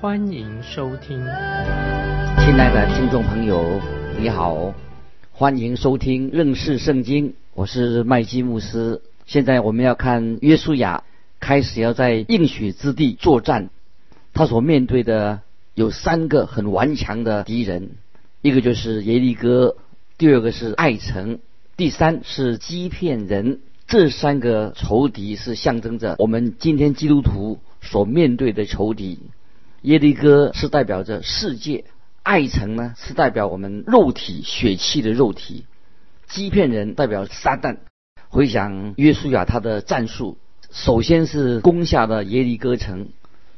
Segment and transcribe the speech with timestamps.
[0.00, 1.18] 欢迎收听。
[1.18, 3.78] 亲爱的听众朋友，
[4.18, 4.72] 你好，
[5.30, 9.02] 欢迎收听认识圣经，我是麦基牧师。
[9.26, 11.04] 现在我们要看约书亚
[11.38, 13.68] 开始要在应许之地作战，
[14.32, 15.40] 他所面对的
[15.74, 17.90] 有三个很顽强的敌人，
[18.40, 19.76] 一个就是耶利哥，
[20.16, 21.40] 第二个是爱城。
[21.76, 29.18] 第三是欺骗人，这三个仇敌是象征着我们今天基督徒所面对的仇敌。
[29.82, 31.84] 耶利哥是代表着世界，
[32.22, 35.64] 爱城呢是代表我们肉体血气的肉体，
[36.28, 37.78] 欺骗人代表撒旦。
[38.28, 40.36] 回想约书亚他的战术，
[40.70, 43.08] 首先是攻下了耶利哥城，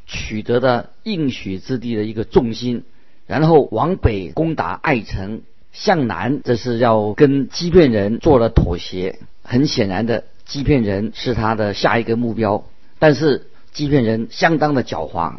[0.07, 2.85] 取得的应许之地的一个重心，
[3.27, 5.43] 然后往北攻打爱城。
[5.73, 9.19] 向南，这是要跟欺骗人做了妥协。
[9.43, 12.67] 很显然的，欺骗人是他的下一个目标。
[12.99, 15.33] 但是欺骗人相当的狡猾。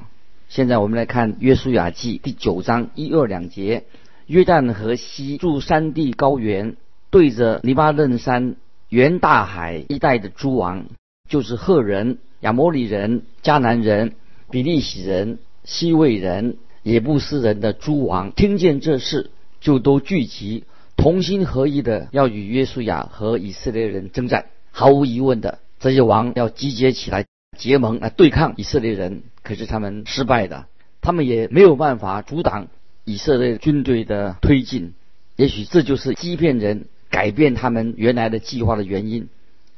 [0.54, 3.86] 现在我们来看《约书亚记》第九章一二两节：
[4.28, 6.76] 约旦河西住山地高原，
[7.10, 8.56] 对着黎巴嫩山、
[8.88, 10.86] 原大海一带的诸王，
[11.28, 14.14] 就是赫人、亚摩利人、迦南人、
[14.52, 19.32] 比利洗人、西魏人、也布斯人的诸王，听见这事。
[19.60, 20.66] 就都聚集，
[20.96, 24.46] 同心合意的要与约书亚和以色列人征战。
[24.70, 27.26] 毫无疑问的，这些王要集结起来
[27.58, 29.24] 结盟来对抗以色列人。
[29.44, 30.66] 可是他们失败的，
[31.02, 32.68] 他们也没有办法阻挡
[33.04, 34.94] 以色列军队的推进。
[35.36, 39.28] 也许这就是欺骗人改变他们原来的计划的原因。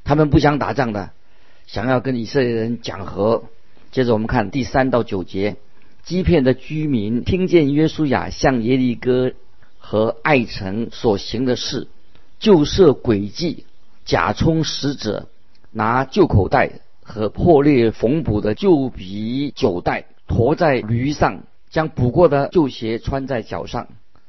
[0.04, 1.12] 他们不想打仗的，
[1.68, 3.44] 想要跟以色列人讲和。
[3.92, 5.56] 接着我们看第三到九节，
[6.04, 9.34] 欺骗的居民听见约书亚向耶利哥。
[9.88, 11.88] 和爱臣所行的事，
[12.40, 13.66] 就设诡计，
[14.04, 15.28] 假充使者，
[15.70, 23.88] 拿旧口袋和破裂缝补的旧皮酒袋驮在驴上，将补过的旧鞋穿在脚上，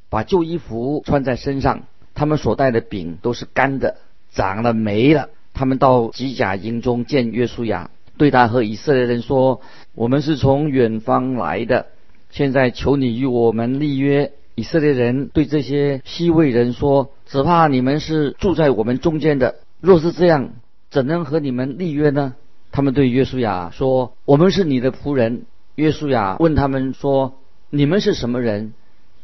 [0.09, 1.81] 把旧衣服穿在身上。
[2.13, 3.97] 他们所带的饼都是干的，
[4.31, 5.29] 长了霉了。
[5.55, 9.61] 他们到吉甲营中见约书亚，对他和以色列人说
[9.95, 11.87] ：“我们是从远方来的，
[12.29, 19.55] 现在求你与我们立约。”以色列人对这些西魏人说：“只怕你们是住在我们中间的。
[19.81, 20.51] 若是这样，
[20.91, 22.35] 怎能和你们立约呢？”
[22.77, 27.39] 他们对约书亚说：“我们是你的仆人。”约书亚问他们说
[27.71, 28.75] ：“你们是什么人？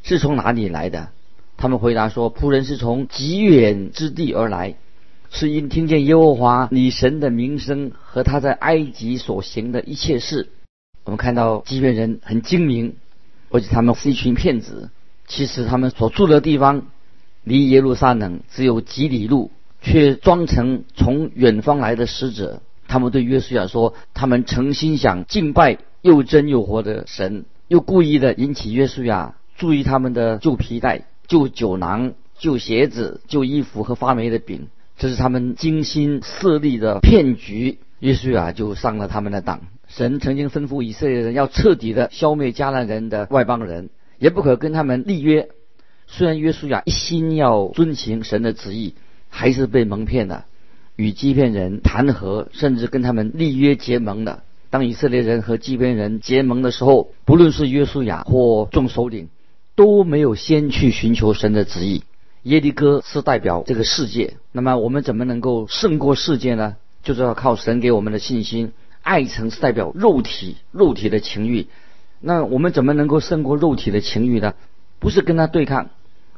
[0.02, 1.09] 是从哪里来的？”
[1.56, 4.74] 他们回答说：“仆人是从极远之地而来，
[5.30, 10.50] 是因听见耶和华你神的名声和他在埃及所行的一切事。”
[11.06, 12.96] 我们看到基遍人很精明，
[13.52, 14.90] 而且他们是一群骗子。
[15.28, 16.88] 其实他们所住的地方
[17.44, 22.63] 离耶路撒冷只有几里路，却装成从远方来的使者。
[22.94, 34.68] 他们对约书亚说：“他们诚心想敬拜又真又活的神，又故意的引起约书亚注意他们的旧皮带、旧酒囊、旧鞋子、旧衣服和发霉的饼。
[34.96, 37.80] 这是他们精心设立的骗局。
[37.98, 39.62] 约书亚就上了他们的当。
[39.88, 43.90] 神曾经吩咐以色列人要彻底的消灭迦南人的外邦人。”
[44.20, 45.50] 也不可跟他们立约。
[46.06, 48.94] 虽然约书亚一心要遵行神的旨意，
[49.30, 50.46] 还是被蒙骗了，
[50.96, 54.44] 与欺骗人谈和，甚至跟他们立约结盟的。
[54.70, 59.30] 当以色列人和欺骗人结盟的时候，不论是约书亚或众首领，
[59.76, 62.04] 都没有先去寻求神的旨意。
[62.44, 66.76] 耶利哥是代表这个世界，那么我们怎么能够胜过世界呢？
[67.04, 68.72] 就是要靠神给我们的信心。
[69.01, 71.68] 爱城是代表肉体，肉体的情欲。
[72.19, 74.54] 那我们怎么能够胜过肉体的情欲呢？
[75.00, 75.89] 不是跟他对抗，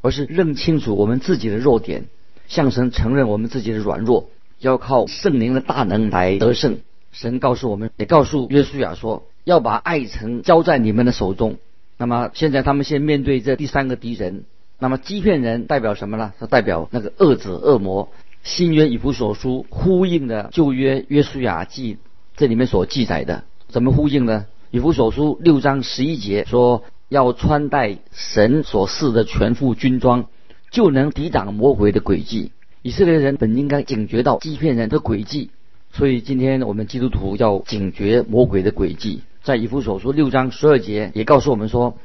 [0.01, 2.05] 而是认清楚我们自己的弱点，
[2.47, 4.29] 向神承认我们自己的软弱，
[4.59, 6.79] 要靠圣灵的大能来得胜。
[7.11, 11.57] 神告诉我们，也告诉约书亚说，要把爱城交在你们的手中。
[11.97, 14.43] 那么现在他们先面对这第三个敌人，
[14.79, 16.33] 那么欺骗人代表什么呢？
[16.39, 18.09] 它代表那个恶子恶魔。
[18.43, 21.97] 新约以弗所书呼应的旧约约书亚记
[22.35, 24.45] 这里面所记载的，怎么呼应呢？
[24.71, 30.27] 以弗所书六章十一节说：“要穿戴神所赐的全副军装，
[30.69, 32.51] 就能抵挡魔鬼的诡计。”
[32.85, 35.49] 以色列人本应该警觉到欺骗人的诡计，
[35.91, 39.23] 所以今天我们基督徒要警觉魔鬼的诡计。
[39.41, 41.97] 在以弗所书六章十二节也告诉我们说：“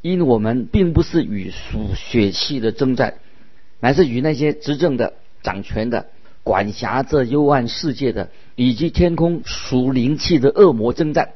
[0.00, 3.16] 因我们并不是与属血气的征战，
[3.78, 5.12] 乃是与那些执政的、
[5.42, 6.06] 掌权的、
[6.44, 11.32] 管辖这幽暗世界的，以及天空属灵气的恶魔征战。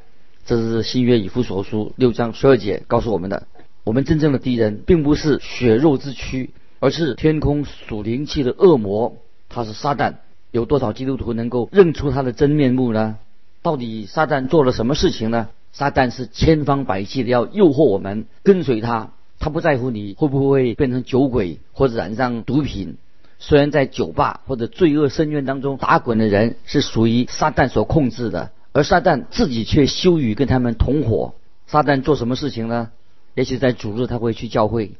[0.46, 3.46] 这是新约以弗所书六章十二节告诉我们的。
[3.84, 9.16] 我们真正的敌人并不是血肉之躯，而是天空属灵气的恶魔，
[9.48, 10.14] 他是撒旦。
[10.52, 13.18] 有多少基督徒能够认出他的真面目呢？
[13.62, 15.48] 到底撒旦做了什么事情呢？
[15.72, 22.96] 撒旦是千方百计的要诱惑我们跟随他，他不在乎你会不会变成酒鬼或者染上毒品。
[23.38, 31.34] 虽然在酒吧或者罪恶深渊当中打滚的人是属于撒旦所控制的，而撒旦自己却羞于跟他们同伙。
[31.66, 32.90] 撒旦做什么事情呢？
[33.34, 34.92] 也许在主日他会去教会，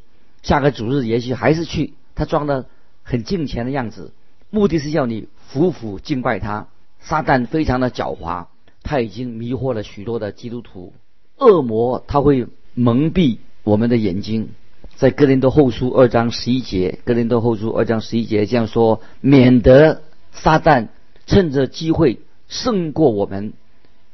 [0.47, 2.67] 下个主日也许还是去，他装的
[3.03, 4.13] 很敬虔的样子，
[4.51, 6.69] 目的是要你服服敬拜他。
[7.01, 8.47] 撒旦非常的狡猾。
[8.89, 10.93] 他已经迷惑了许多的基督徒，
[11.39, 14.51] 恶魔他会蒙蔽我们的眼睛，
[14.95, 20.87] 在哥林多后书二章十一节，哥林多后书二章十一节这样说：免得撒旦
[21.27, 23.55] 趁着机会胜过我们，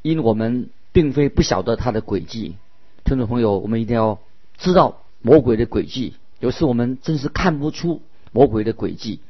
[0.00, 2.55] 因我们并非不晓得他的诡计。
[3.05, 4.20] 听众朋友，我们一定要
[4.56, 8.02] 知道魔鬼的诡计，有时我们真是看不出
[8.32, 9.20] 魔鬼的诡计。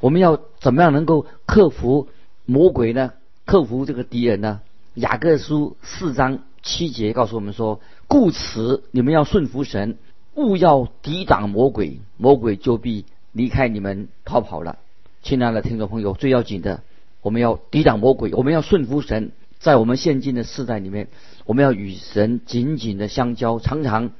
[0.00, 2.08] 我们要怎么样能够克服
[2.44, 3.14] 魔鬼呢？
[3.46, 4.60] 克服这个敌人呢？
[4.92, 9.96] 雅各书四章七节告诉我们说：“故此，你们要顺服神，
[10.34, 14.76] 勿要抵挡魔鬼，魔鬼就必离开你们逃跑了。”
[15.24, 16.82] 亲爱的听众朋友，最要紧的，
[17.22, 19.32] 我们要抵挡魔鬼，我们要顺服神。
[19.58, 21.08] 在我们现今的世代里面，
[21.46, 24.10] 我们要与神紧紧的相交，常常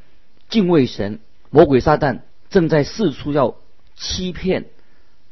[0.49, 1.21] 敬畏神。
[1.51, 3.57] 魔鬼撒旦正在四处要
[3.97, 4.67] 欺骗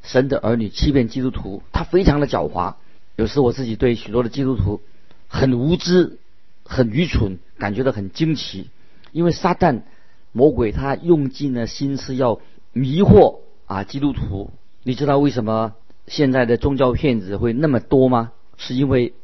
[0.03, 2.75] 神的儿女，欺骗基督徒，他非常的狡猾。
[3.17, 4.81] 有时我自己对许多的基督徒。
[5.29, 6.19] 很无知，
[6.65, 8.71] 很愚蠢，感觉到很惊奇，
[9.11, 9.83] 因为撒旦
[10.31, 12.41] 魔鬼他用尽了心思要
[12.73, 14.53] 迷惑啊基督徒。
[14.85, 15.75] 你知道为什么
[16.07, 18.31] 现在的宗教骗子会那么多吗？
[18.57, 19.15] 是因为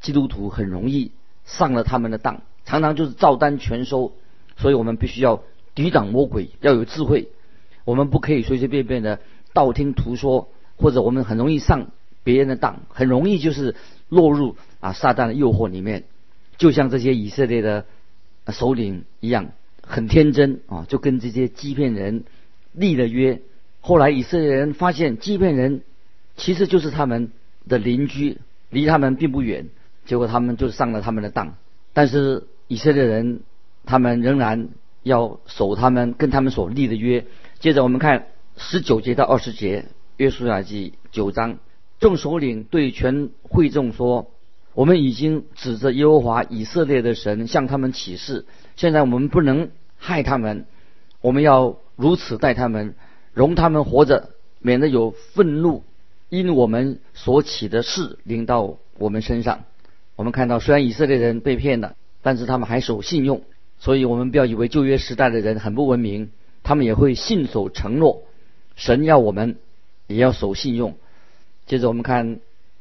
[0.00, 1.12] 基督徒很容易
[1.44, 4.12] 上了他们的当，常常就是照单全收。
[4.56, 5.40] 所以我们必须要
[5.74, 7.28] 抵挡魔鬼，要有智慧。
[7.84, 9.20] 我们不可以随随便便的
[9.52, 11.88] 道听途说，或者我们很容易上
[12.22, 13.74] 别人的当，很容易就是
[14.08, 14.56] 落入。
[14.80, 16.04] 啊，撒旦的诱惑里面，
[16.58, 17.86] 就像这些以色列的
[18.48, 22.24] 首领一样，很天真啊，就跟这些欺骗人
[22.72, 23.40] 立了约。
[23.80, 25.80] 后来以色列人发现欺骗人
[26.36, 27.30] 其实就是他们
[27.66, 29.68] 的邻居，离他们并不远，
[30.04, 31.54] 结果他们就上了他们的当。
[31.94, 33.40] 但是以色列人
[33.86, 34.68] 他们仍然
[35.04, 37.24] 要守他们跟他们所立的约。
[37.60, 39.84] 接着我们看十九节到二十节，
[40.16, 41.58] 约书亚记九章，
[42.00, 44.32] 众首领对全会众说。
[44.74, 50.66] 我们已经指着耶和华以色列的神向他们起誓，现在我们不能害他们，
[51.20, 52.96] 我们要如此待他们，
[53.32, 55.84] 容他们活着，免得有愤怒
[56.28, 59.62] 因我们所起的事临到我们身上。
[60.16, 63.42] 我们看到，虽然以色列人被骗了，但是他们还守信用，
[63.78, 66.30] 所以我们不要以为旧约时代的人很不文明，
[66.62, 68.22] 他们也会信守承诺。
[68.76, 69.56] 神要我们
[70.06, 70.96] 也要守信用。
[71.66, 72.40] 接着我们看。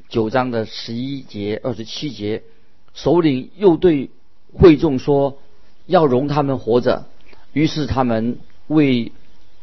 [0.09, 2.43] 九章的十一节、二十七节，
[2.93, 4.11] 首领又对
[4.53, 5.39] 会众说
[5.87, 7.05] ：“要容他们活着。”
[7.51, 9.11] 于是他们为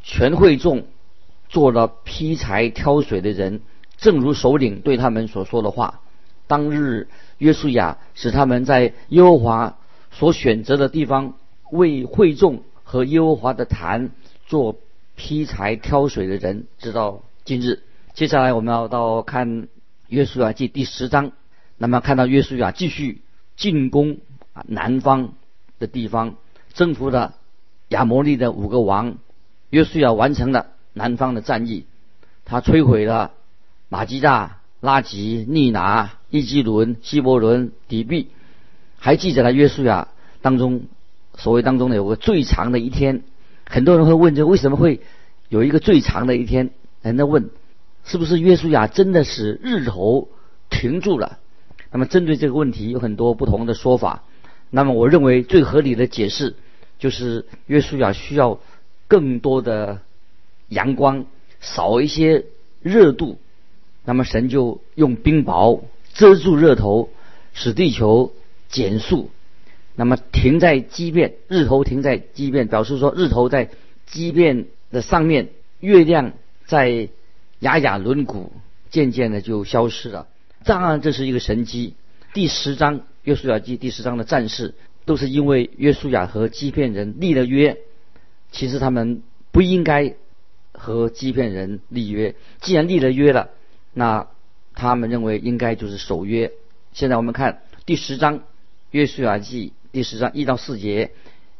[0.02, 0.86] 全会众
[1.48, 3.60] 做了劈柴、挑水的人，
[3.96, 6.00] 正如首领对他们所说的话。
[6.48, 7.06] 当日，
[7.38, 9.78] 约书亚使他们在耶和华
[10.10, 11.34] 所选择的地方
[11.70, 14.10] 为会众和耶和华的坛
[14.46, 14.76] 做
[15.16, 17.82] 劈柴、挑水的人，直到今日。
[18.14, 19.68] 接下来我们要到看。
[20.08, 21.30] 约书亚记第十章，
[21.78, 23.22] 那么看到约书亚继续
[23.56, 24.18] 进攻
[24.54, 25.34] 啊南方
[25.78, 26.34] 的地方，
[26.74, 27.36] 征服了
[27.90, 29.18] 亚摩利的五个王。
[29.68, 31.86] 约书亚完成了南方的战役，
[32.44, 33.30] 他摧毁了
[33.88, 38.30] 马基大、拉吉、利拿、伊基伦、希伯伦、底壁，
[39.00, 40.06] 还记载了约书亚
[40.42, 40.82] 当中
[41.36, 43.22] 所谓当中呢有个最长的一天。
[43.66, 45.00] 很多人会问，这为什么会
[45.48, 46.70] 有一个最长的一天？
[47.02, 47.50] 人在问。
[48.02, 50.28] 是不是约书亚真的是日头
[50.70, 51.38] 停住了？
[51.92, 54.22] 那么针对这个问题有很多不同的说法。
[54.70, 56.54] 那么我认为最合理的解释
[56.98, 58.58] 就是约书亚需要
[59.06, 60.00] 更多的
[60.68, 61.26] 阳光，
[61.60, 62.46] 少一些
[62.80, 63.38] 热度。
[64.04, 65.82] 那么神就用冰雹
[66.14, 67.10] 遮住热头，
[67.52, 68.32] 使地球
[68.70, 69.30] 减速。
[69.94, 73.68] 那么停在畸变，日头停在畸变，表示说日头在
[74.06, 75.50] 畸变的上面，
[75.80, 76.32] 月亮
[76.64, 77.10] 在。
[77.60, 78.48] 雅雅轮毂
[78.88, 80.28] 渐渐的就消失了，
[80.64, 81.92] 当然这是一个神机。
[82.32, 84.74] 第十章约书亚记第十章的战事，
[85.04, 87.76] 都是因为约书亚和欺骗人立了约，
[88.50, 89.22] 其实他们
[89.52, 90.14] 不应该
[90.72, 92.34] 和欺骗人立约。
[92.62, 93.50] 既然立了约了，
[93.92, 94.28] 那
[94.72, 96.52] 他们认为应该就是守约。
[96.94, 98.40] 现在我们看第十章
[98.90, 101.12] 约书亚记第十章一到四节，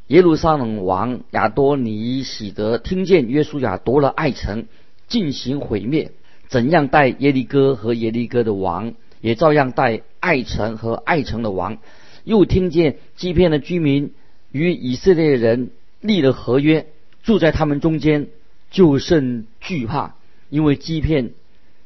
[0.08, 4.66] 耶路撒冷王亚多尼喜德听见约书亚夺了爱城，
[5.06, 6.10] 进行毁灭，
[6.48, 11.78] 怎样带耶利哥和耶利哥的王，也照样带爱城和爱城的王。
[12.24, 14.12] 又听见基遍的居民
[14.50, 15.70] 与以色列人
[16.00, 16.86] 立了合约，
[17.22, 18.26] 住在他们中间，
[18.72, 20.16] 就甚惧怕，
[20.48, 21.30] 因为基遍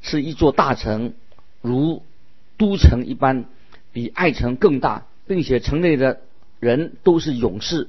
[0.00, 1.12] 是一座大城，
[1.60, 2.02] 如
[2.56, 3.44] 都城一般，
[3.92, 6.20] 比爱城更大，并且城内的
[6.60, 7.88] 人都是勇士，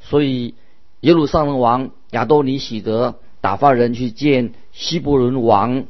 [0.00, 0.54] 所以
[1.00, 5.86] 耶路撒冷王亚多尼喜德打发人去见希伯伦王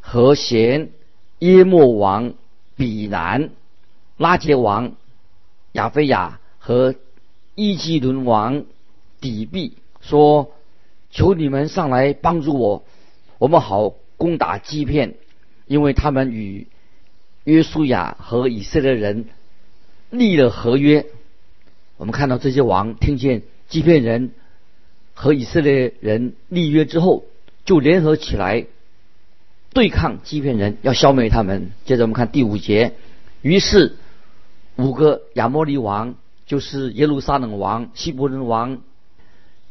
[0.00, 0.90] 和贤
[1.38, 2.34] 耶莫王
[2.76, 3.50] 比南
[4.16, 4.94] 拉杰王。
[5.72, 6.94] 亚非亚和
[7.56, 8.64] 伊基伦王
[9.20, 10.52] 底壁说
[11.10, 12.84] ：“求你们上来帮助我，
[13.38, 15.14] 我们好攻打基片，
[15.66, 16.68] 因为他们与
[17.42, 19.24] 约书亚和以色列人
[20.18, 21.06] 立了合约。”
[21.96, 24.32] 我们看到这些王听见基片人
[25.12, 27.24] 和以色列人立约之后，
[27.64, 28.66] 就联合起来
[29.72, 31.72] 对抗基片人，要消灭他们。
[31.84, 32.94] 接着我们看第五节，
[33.42, 33.96] 于是。
[34.76, 36.16] 五个亚摩利王
[36.46, 38.80] 就是耶路撒冷王、希伯伦王、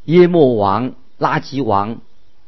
[0.06, 2.00] 耶莫王、拉吉王、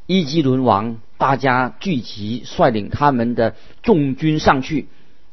[0.05, 4.87] 伊基伦王，大家聚集，率领他们的众军上去，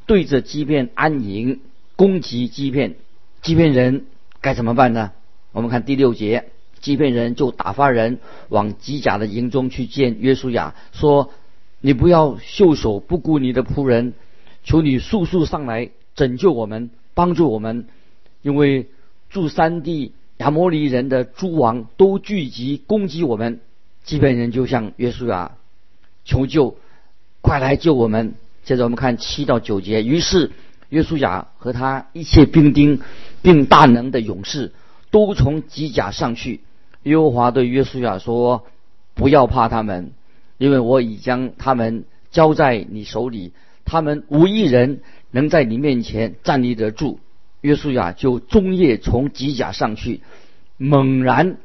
[0.05, 1.61] 对着欺骗安营
[1.95, 2.95] 攻击欺骗，
[3.41, 4.05] 欺骗人
[4.41, 5.11] 该怎么办呢？
[5.51, 6.45] 我们看第六节，
[6.81, 8.19] 欺骗人就打发人
[8.49, 11.31] 往基甲的营中去见约书亚，说
[11.79, 14.13] ：“你不要袖手不顾你的仆人，
[14.63, 17.85] 求你速速上来拯救我们。”帮助我们，
[18.41, 18.87] 因为
[19.29, 23.59] 驻三地亚摩利人的诸王都聚集攻击我们，
[24.03, 25.51] 欺骗人就向约书亚
[26.25, 26.75] 求救，
[27.41, 28.33] 快来救我们。
[28.63, 30.49] 接着我们看七到九节，于是
[30.93, 33.01] 约书亚和他一切兵丁
[33.41, 34.71] 并大能的勇士
[35.09, 36.61] 都从机甲上去。
[37.01, 38.65] 耶和华对约书亚说
[39.15, 40.11] ：“不要怕他们，
[40.59, 43.53] 因为我已将他们交在你手里，
[43.85, 44.99] 他们无一人。”
[45.35, 47.19] 能在你面前站立得住，
[47.61, 50.21] 约书亚就终夜从机甲上去，
[50.77, 51.57] 猛然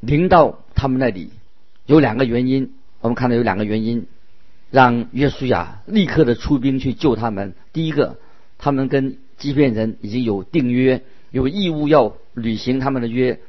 [0.00, 1.30] 临到他们那里。
[1.86, 4.06] 有两个原因，我们看到有两个原因，
[4.70, 7.54] 让约书亚立刻的出兵去救他们。
[7.72, 8.18] 第一个，
[8.58, 13.40] 他们跟欺骗人已经有订约，有义务要履行他们的约。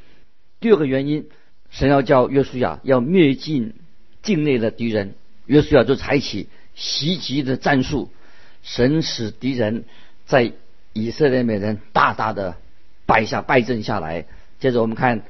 [0.59, 1.27] 第二个原因，
[1.69, 3.73] 神要叫约书亚要灭尽
[4.21, 8.09] 境内的敌人，约书亚就采取袭击的战术。
[8.61, 9.85] 神使敌人
[10.25, 10.51] 在
[10.93, 12.57] 以色列美人大大的
[13.05, 14.25] 败下败阵下来。
[14.59, 15.23] 接着我们看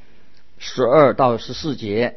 [0.57, 2.15] 十二到十四节，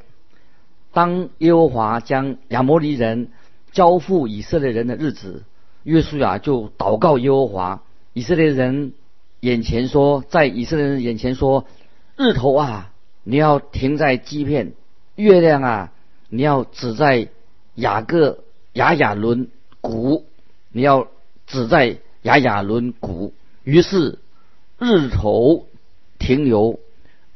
[0.93, 3.29] 当耶和华将亚摩利人
[3.73, 5.45] 交付以色列人的日子，
[5.85, 7.83] 约书亚就祷告耶和华。
[8.13, 8.93] 以色列人
[9.41, 11.67] 眼前说，在以色列人眼前说，
[12.17, 12.93] 日头啊，
[13.25, 14.73] 你要停在基片；
[15.17, 15.93] 月亮啊，
[16.29, 17.29] 你要指在
[17.75, 19.49] 雅各雅雅伦
[19.81, 20.27] 谷。
[20.75, 21.09] 你要
[21.47, 24.19] 指在雅雅伦谷，于是
[24.79, 25.67] 日头
[26.19, 26.81] 停留，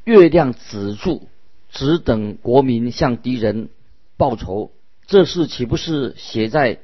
[0.04, 1.28] 月亮止住，
[1.70, 3.68] 只等国民向敌人
[4.16, 4.70] 报仇。
[5.06, 6.78] 这事岂不是写在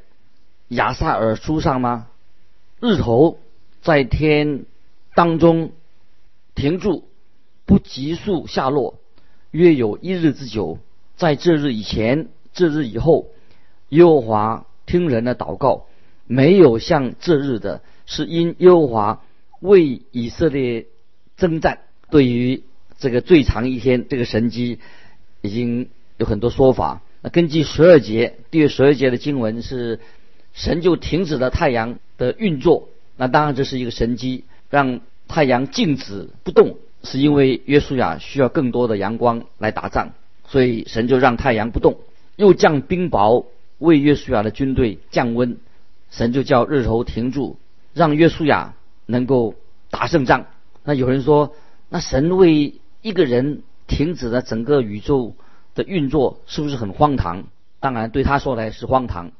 [0.72, 2.06] 亚萨尔书上吗？
[2.80, 3.38] 日头
[3.82, 4.64] 在天
[5.14, 5.72] 当中
[6.54, 7.04] 停住，
[7.66, 8.98] 不急速下落，
[9.50, 10.78] 约有一日之久。
[11.14, 13.28] 在这日以前，这日以后，
[13.90, 15.86] 耶和华听人的祷告。
[16.26, 19.22] 没有像这日的，是因耶和华
[19.60, 20.86] 为以色列
[21.36, 21.80] 征战。
[22.10, 22.62] 对于
[22.98, 24.78] 这个最长一天，这个神机
[25.42, 27.02] 已经有很多说法。
[27.20, 30.00] 那根据十二节，第十二节的经文是
[30.54, 32.88] 神就停止了太阳的运作。
[33.16, 40.12] 那当然这是一个神机，让太阳静止不动，是因为约书亚需要更多的阳光来打仗，
[40.46, 41.98] 所以神就让太阳不动，
[42.36, 43.46] 又降冰雹
[43.78, 45.58] 为约书亚的军队降温。
[46.10, 47.56] 神就叫日头停住，
[47.94, 48.74] 让约书亚
[49.06, 49.54] 能够
[49.90, 50.46] 打胜仗。
[50.84, 51.54] 那有人说，
[51.88, 55.34] 那神为一个人停止了整个宇宙
[55.74, 57.44] 的运作，是不是很荒唐？
[57.80, 59.32] 当然，对他说来是荒唐。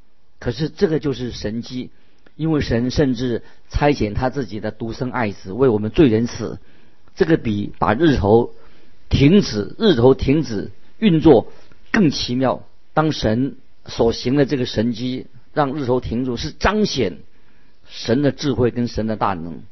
[0.43, 1.91] 可是这个就是神机，
[2.35, 6.59] 因为神甚至差遣他自己的独生爱子为我们罪人死，
[7.15, 8.53] 这个比把日头
[9.09, 11.53] 停止、日头停止运作
[11.93, 12.65] 更奇妙。
[12.95, 13.57] 当神
[13.87, 15.27] 所行的这个神机。
[15.55, 17.19] 让日头停住，是彰显
[17.87, 19.65] 神的智慧跟神的大能。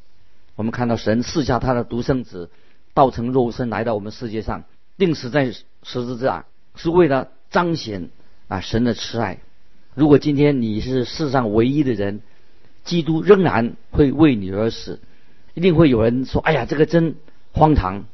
[0.54, 2.50] 我们看到神赐下他的独生子，
[2.92, 4.64] 道成肉身来到我们世界上，
[4.98, 8.10] 定死在十字架，是为了彰显
[8.48, 9.38] 啊神的慈爱。
[10.00, 12.22] 如果今天你是世上唯一的人，
[12.84, 14.98] 基督仍然会为你而死，
[15.52, 17.16] 一定会有人说：“哎呀，这个真
[17.52, 18.06] 荒唐。”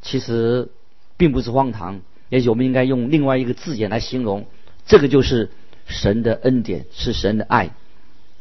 [0.00, 0.68] 其实
[1.16, 4.46] 并不是荒唐，也许我们应该用另外一个字眼来形容，
[4.86, 5.50] 这个就是
[5.88, 7.72] 神的恩典，是神的爱。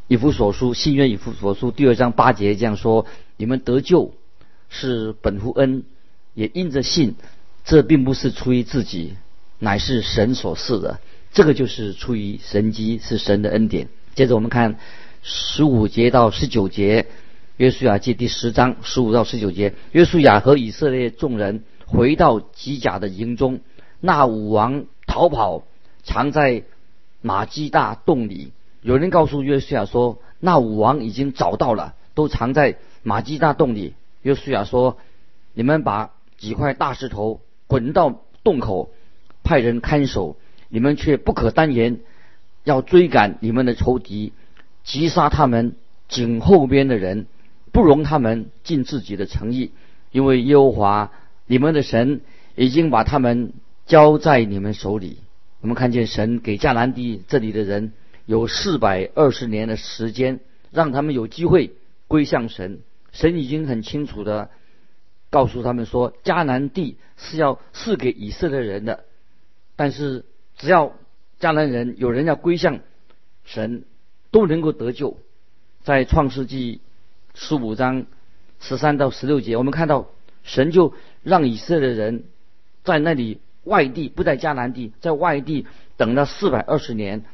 [0.07, 3.07] 以弗所书新约以弗所书第二章八节这样说
[3.37, 4.13] ：“你们得救
[4.69, 5.83] 是本乎恩，
[6.35, 7.15] 也因着信。
[7.65, 9.15] 这并不是出于自己，
[9.57, 10.99] 乃是神所赐的。
[11.33, 14.77] 这个就是出于神机，是神的恩典。”接着我们看
[15.23, 17.07] 十五节到十九节。
[17.57, 23.61] 约书亚记第十章十五到十九节，约书亚和以色列众人回到吉甲的营中，
[23.99, 25.63] 那武王逃跑，
[26.03, 26.63] 藏在
[27.21, 28.51] 马基大洞里。
[28.81, 33.93] 有人告诉约书亚说，那武王已经找到了，都藏在马基大洞里。
[34.21, 34.97] 约书亚说
[35.53, 38.91] ：“你们把几块大石头滚到洞口，
[39.43, 40.37] 派人看守。
[40.73, 41.99] 你们却不可单言，
[42.63, 44.33] 要追赶你们的仇敌，
[44.83, 45.75] 击杀他们
[46.09, 47.27] 井后边的人。”
[47.73, 49.71] 不容他们尽自己的诚意，
[50.11, 51.11] 因为耶和华
[51.47, 52.21] 你们的神
[52.55, 53.53] 已经把他们
[53.87, 55.17] 交在你们手里。
[55.59, 57.93] 我们看见神给迦南地这里的人
[58.27, 60.39] 有四百二十年的时间，
[60.69, 61.71] 让他们有机会
[62.07, 62.81] 归向神。
[63.11, 64.51] 神已经很清楚的
[65.31, 69.05] 告诉他们说，迦南地是要赐给以色列人的，
[69.75, 70.25] 但是
[70.57, 70.93] 只要
[71.39, 72.79] 迦南人有人要归向
[73.43, 73.83] 神，
[74.31, 75.17] 都能够得救。
[75.83, 76.81] 在创世纪。
[77.35, 78.05] 十五章
[78.59, 80.07] 十三到十六节，我们看到
[80.43, 80.93] 神就
[81.23, 82.25] 让以色列人
[82.83, 85.65] 在那里外地，不在迦南地，在外地
[85.97, 87.25] 等了四百二十年，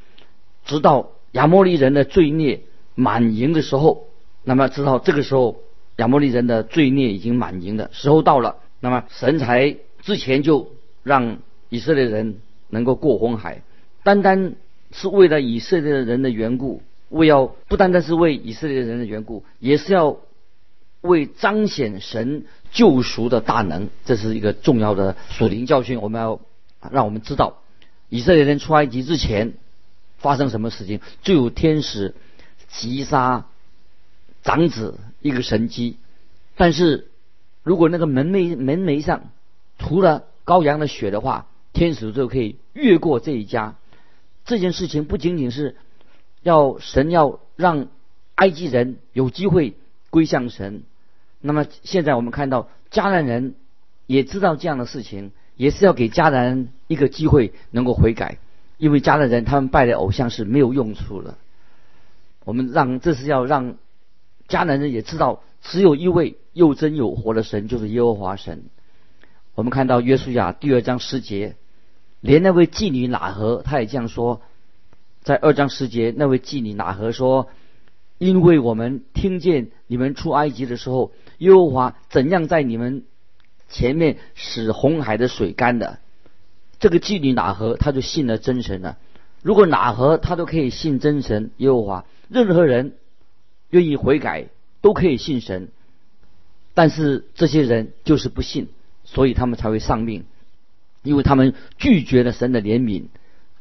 [0.63, 2.61] 直到亚摩利人的罪孽
[2.95, 4.07] 满盈的时候。
[4.45, 5.59] 那么知道这个时候
[5.97, 10.71] 亚摩利人的罪孽已经满盈的时候到了，那么神才之前就
[11.03, 12.37] 让以色列人
[12.69, 13.61] 能够过红海，
[14.03, 14.55] 单单
[14.91, 16.81] 是为了以色列人的缘故。
[17.09, 20.17] 为要不单单是为以色列人的缘故，也是要
[21.01, 26.01] 为彰显神救赎的大能，这是一个重要的属灵教训。
[26.01, 26.39] 我们要
[26.91, 27.63] 让我们知道，
[28.09, 29.53] 以色列人出埃及之前
[30.19, 32.13] 发生什么事情，就有天使
[32.67, 33.47] 击杀
[34.43, 35.97] 长子一个神迹。
[36.55, 37.09] 但是
[37.63, 39.31] 如果那个门楣门楣上
[39.79, 43.75] 涂了羔羊的血的话，天使就可以越过这一家。
[44.45, 45.75] 这件事情不仅仅是。
[46.41, 47.89] 要神要让
[48.35, 49.75] 埃及人有机会
[50.09, 50.83] 归向神，
[51.41, 53.55] 那么现在我们看到迦南人
[54.05, 58.37] 也知道这样的事情，也是要给迦南一个机会能够悔改，
[58.77, 61.37] 因为迦南人他们拜的偶像是没有用处的。
[62.45, 63.75] 我们让这是要让
[64.47, 68.63] 迦南人也知道，只有一位又真又活的神，就是耶和华神。
[69.59, 71.57] 我们看到约书亚第二章十节，
[72.21, 74.41] 连那位妓女喇合，他也这样说。
[75.21, 77.49] 在二章十节，那位妓女哪和说
[78.19, 83.03] ：“因为我们听见你们出埃及的时候，耶和华怎样在你们
[83.67, 85.99] 前面使红海的水干的。”
[86.79, 88.97] 这个妓女哪和他就信了真神了。
[89.41, 92.93] 如果哪和他都可以信真神耶和华，任何人
[93.71, 94.47] 愿意悔改
[94.79, 95.67] 都可以信神。
[96.73, 98.69] 但是这些人就是不信，
[99.11, 100.25] 所以他们才会丧命，
[101.01, 103.05] 因为他们拒绝了神的怜悯。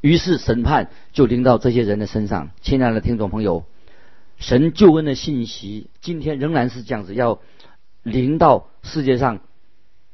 [0.03, 2.51] 于是审判就临到这些人的身上。
[2.61, 3.65] 亲爱的听众朋友，
[4.39, 7.41] 神救恩的信息今天仍然是这样子，要
[8.03, 9.41] 临到世界上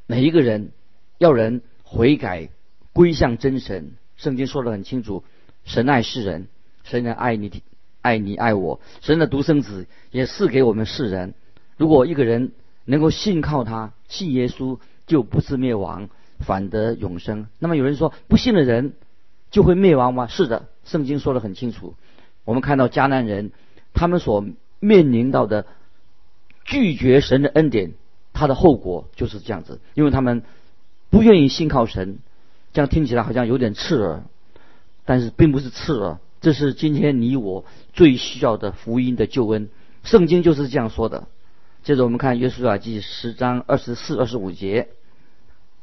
[0.06, 0.70] 每一个人，
[1.18, 2.48] 要人悔改
[2.92, 3.90] 归向真神。
[4.16, 5.24] 圣经说的很清楚，
[5.64, 6.46] 神爱世人，
[6.84, 7.50] 神爱你，
[8.02, 8.80] 爱你爱我。
[9.00, 11.34] 神的独生子也赐给我们世人。
[11.76, 12.52] 如果一个人
[12.84, 16.08] 能够信靠他，信耶稣，就不是灭亡，
[16.40, 17.46] 反得永生。
[17.58, 18.94] 那么有人说，不信的人。
[19.50, 20.26] 就会灭亡吗？
[20.26, 21.94] 是的，圣经说的很清楚。
[22.44, 23.52] 我们看到迦南人，
[23.92, 24.44] 他们所
[24.80, 25.64] 面临到的
[26.64, 27.92] 拒绝神的恩典，
[28.32, 30.42] 他的后果就是这样子，因为他们
[31.08, 32.18] 不愿意信靠神。
[32.72, 34.24] 这样听起来好像有点刺耳，
[35.04, 39.68] 但是并不是刺耳，这是今天你我最需要的福音的救恩。
[40.02, 41.28] 圣经就是这样说的。
[41.84, 44.88] 接着我们看约书亚记十章二十四、二十五节，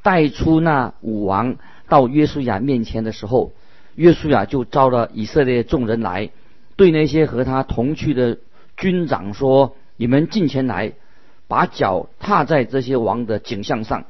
[0.01, 3.53] 带出那武王到约书亚面前的时候。
[3.93, 6.31] 约书亚就招了以色列众人来，
[6.75, 8.39] 对那些和他同去的
[8.77, 10.93] 军长说：“你们进前来，
[11.47, 14.05] 把脚踏在这些王的景象上。”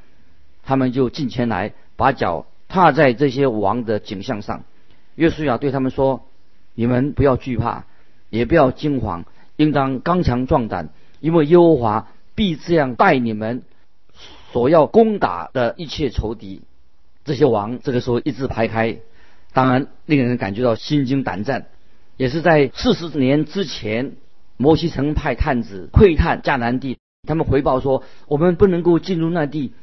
[0.64, 4.64] 他们就进前来，把脚踏在这些王的景象上。
[5.16, 6.26] 约书亚对他们说
[6.74, 7.84] ：“你们不要惧怕，
[8.30, 9.26] 也不要惊慌，
[9.58, 10.88] 应当刚强壮胆，
[11.22, 13.64] 因为耶和华必这样待你们
[14.52, 16.64] 所要攻打的一切仇敌。”
[17.24, 18.98] 这些王这个时候一字排开，
[19.54, 21.68] 当然令人感觉到心惊胆战。
[22.18, 24.14] 也是在四十年之前，
[24.58, 29.74] 摩西曾派探子窥探迦南地，他们回报说，我们不能够进入那地，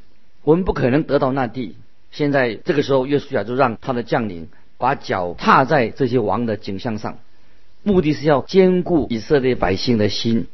[0.43, 1.75] 我们不可能得到那地。
[2.11, 7.19] 现在这个时候，约书亚就让他的将领把脚踏在这些王的景象上，
[7.83, 10.47] 目的是要兼顾以色列百姓的心，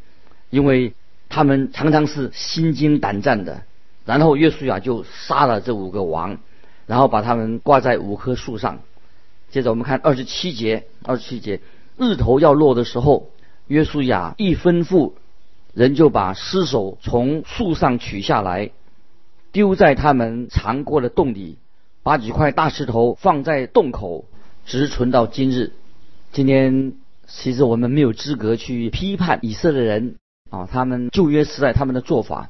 [0.55, 0.93] 因为
[1.27, 3.63] 他们常常是心惊胆战的。
[4.05, 6.37] 然后约书亚就杀了这五个王，
[6.85, 8.79] 然后把他们挂在五棵树上。
[9.49, 11.59] 接着我们看二十七节，二十七节。
[11.97, 13.31] 日头要落的时候，
[13.67, 15.11] 约书亚一吩咐，
[15.73, 18.71] 人就把尸首从树上取下来，
[19.51, 21.57] 丢在他们藏过的洞里，
[22.01, 24.23] 把几块大石头放在洞口，
[24.65, 25.73] 直存到今日。
[26.31, 26.93] 今天
[27.27, 30.15] 其实我们没有资格去批判以色列人
[30.55, 32.49] 啊，他们旧约时代他们的做法，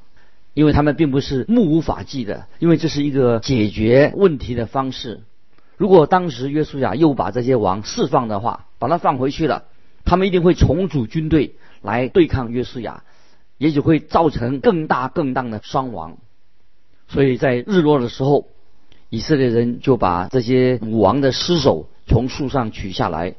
[0.53, 5.21] 因为他们并不是目无法纪的，因为这是一个解决问题的方式。
[5.75, 9.63] 如果当时约书亚又把这些王释放的话，把他放回去了，
[10.05, 13.03] 他们一定会重组军队来对抗约书亚，
[13.57, 16.17] 也许会造成更大更大的伤亡。
[17.07, 18.47] 所以在日落的时候，
[19.09, 23.33] 以色列人就把这些武王的尸首从树上取下来，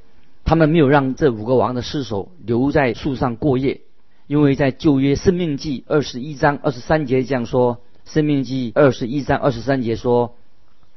[0.44, 3.81] 他们没有让这五个王的尸首留在树上过夜，
[4.26, 10.34] 因为在旧约生命记二十一章二十三节这样说：生命记二十一章二十三节说。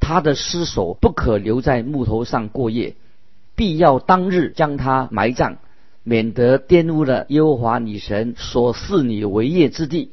[0.02, 2.96] 他的尸首不可留在木头上过夜，
[3.56, 5.58] 必要当日将他埋葬，
[6.04, 10.12] 免得玷污了耶和华女神所赐你为业之地。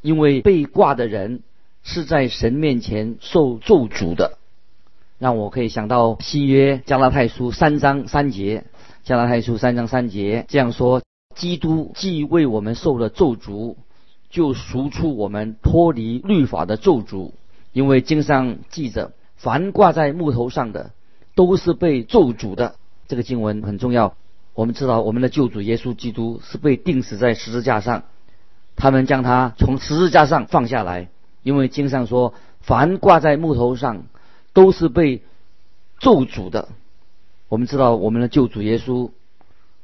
[0.00, 1.42] 因为被挂的人
[1.82, 4.38] 是在神面前受咒诅的。
[5.18, 8.64] 让我可以想到新约加拉太书三章三节，
[9.02, 11.02] 加拉太书三章三节这样说：
[11.36, 13.76] 基督既为我们受了咒诅，
[14.30, 17.30] 就赎出我们脱离律法的咒诅。
[17.72, 20.92] 因为经上记着，凡挂在木头上的，
[21.34, 22.74] 都是被咒诅的。
[23.06, 24.16] 这个经文很重要。
[24.54, 28.04] 我们知道，我们的救主耶稣基督是被钉死在十字架上，
[28.74, 31.10] 他们将他从十字架上放下来。
[31.42, 34.06] 因为经上说，凡挂在木头上，
[34.54, 35.22] 都是被
[35.98, 36.70] 咒诅的。
[37.50, 39.10] 我们知道，我们的救主耶稣，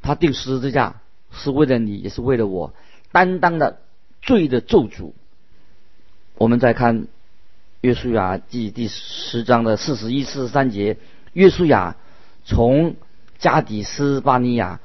[0.01, 1.02] 他钉十字架
[1.33, 2.73] 是为了你，也是为了我，
[3.11, 3.81] 担当的
[4.21, 5.13] 罪的咒诅。
[6.37, 7.09] 我们再看。
[7.81, 10.99] 约书亚记第十章的四十一、四十三节，
[11.33, 11.97] 约书亚
[12.45, 12.95] 从
[13.39, 14.79] 加底斯巴尼亚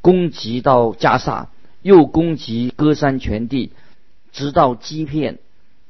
[0.00, 1.50] 攻击到加萨，
[1.82, 3.72] 又攻击歌山全地，
[4.32, 5.40] 直到基片。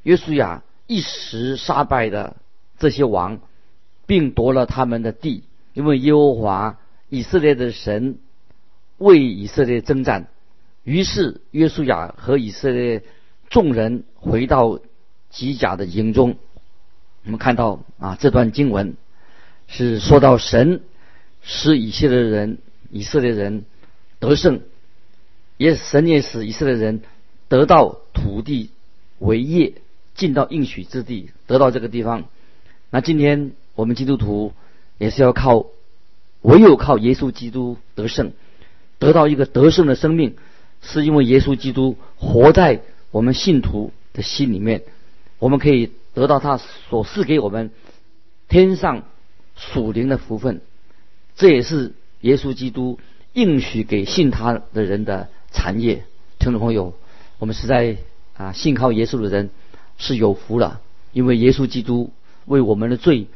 [0.01, 2.35] 约书亚一时杀败了
[2.77, 3.39] 这些王，
[4.05, 6.77] 并夺了他们的地，因为耶和华
[7.07, 8.17] 以色列的神
[9.03, 10.27] 为以色列征战。
[10.83, 13.03] 于是约书亚和以色列
[13.49, 14.79] 众人回到。
[15.33, 16.35] 机甲的营中，
[17.25, 18.93] 我们看到啊，这段经文
[19.67, 20.83] 是说到神
[21.41, 22.59] 使以色列人、
[22.91, 23.65] 以色列人
[24.19, 24.61] 得胜，
[25.57, 27.01] 也神也使以色列人
[27.47, 28.69] 得到土地
[29.17, 29.73] 为业，
[30.13, 32.25] 进到应许之地，得到这个地方。
[32.91, 34.53] 那今天我们基督徒
[34.99, 35.65] 也是要靠，
[36.43, 38.33] 唯有靠耶稣基督得胜，
[39.03, 40.35] 得到一个得胜的生命，
[40.81, 44.83] 是因为耶稣基督活在我们信徒的心里面。
[45.39, 47.71] 我们可以得到他所赐给我们
[48.47, 49.03] 天上
[49.57, 50.61] 属灵的福分，
[51.35, 52.97] 这也是耶稣基督
[53.33, 56.05] 应许给信他的人的产业。
[56.39, 56.93] 听众朋友，
[57.39, 57.97] 我们实在
[58.37, 59.49] 啊信靠耶稣的人
[59.97, 60.79] 是有福了，
[61.11, 62.11] 因为耶稣基督
[62.45, 63.27] 为我们的罪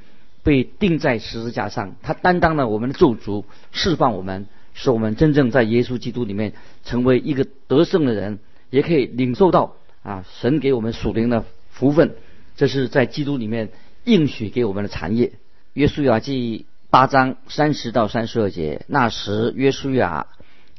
[0.43, 4.47] 被钉在十字架上，他担当了我们的咒诅，释放我们，
[4.77, 6.53] 使我们真正在耶稣基督里面
[6.85, 8.37] 成为一个得胜的人，
[8.69, 11.43] 也可以领受到啊神给我们属灵的。
[11.71, 12.15] 福分，
[12.55, 13.69] 这是在基督里面
[14.03, 15.33] 应许给我们的产业。
[15.73, 20.27] 约书亚记八章三十到三十二节，那时约书亚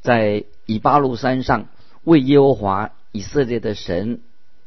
[0.01, 1.69] 在以巴路山上
[2.05, 4.21] 为耶和华以色列的神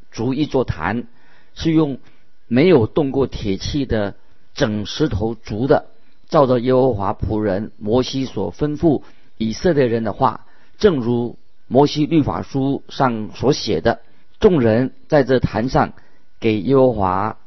[0.09, 1.07] 筑一座坛，
[1.53, 1.99] 是用
[2.47, 4.15] 没有动过铁器的
[4.53, 5.87] 整石头筑的，
[6.29, 9.01] 照着耶和华仆人摩西所吩咐
[9.41, 10.45] 以色列人的话，
[10.77, 14.01] 正如摩西律法书上所写的，
[14.39, 15.93] 众人在这坛上。
[16.39, 17.37] 给耶和华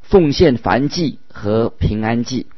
[0.00, 2.48] 奉献燔祭和平安祭，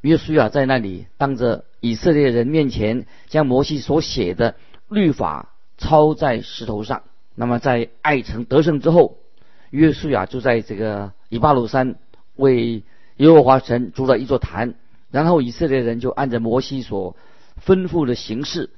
[0.00, 4.56] 约书亚在那里当着以色列人面前，将摩西所写的
[4.88, 7.04] 律法抄在石头上。
[7.36, 9.18] 那么在爱城得胜之后，
[9.70, 11.94] 约书亚就在这个以巴鲁山
[12.34, 12.82] 为
[13.18, 14.74] 耶和华神筑了一座坛，
[15.12, 17.14] 然后以色列人就按着摩西所
[17.66, 18.70] 吩咐的形式，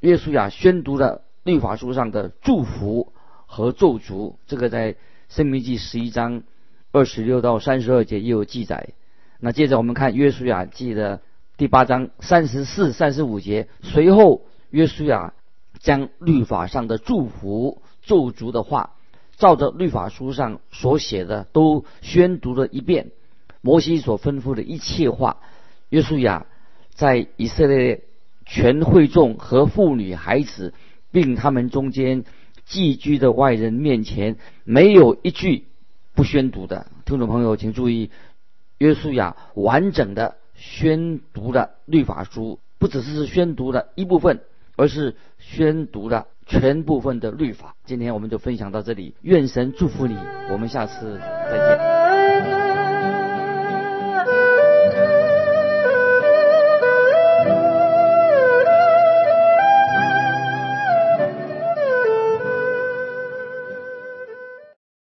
[0.00, 3.12] 约书亚宣读了律法书上的祝福
[3.46, 4.34] 和咒诅。
[4.46, 4.96] 这个在。
[5.30, 6.42] 生命记十一章
[6.90, 8.88] 二十六到三十二节也有记载。
[9.38, 11.20] 那接着我们看约书亚记的
[11.56, 13.68] 第八章三十四、三十五节。
[13.80, 15.32] 随后约书亚
[15.78, 18.96] 将律法上的祝福、咒诅的话，
[19.36, 23.12] 照着律法书上所写的都宣读了一遍。
[23.60, 25.36] 摩西所吩咐的一切话，
[25.90, 26.46] 约书亚
[26.92, 28.02] 在以色列
[28.52, 30.74] 全会众和妇女孩子，
[31.12, 32.24] 并他们中间
[32.64, 35.66] 寄居的外人面前，没有一句
[36.16, 36.88] 不宣读的。
[37.04, 38.10] 听众朋友，请注意。
[38.78, 44.40] 约书亚完整的宣读了律法书，不只是宣读了一部分，
[44.74, 47.76] 而是宣读了全部分的律法。
[47.84, 50.16] 今天我们就分享到这里，愿神祝福你，
[50.50, 51.99] 我们下次再见。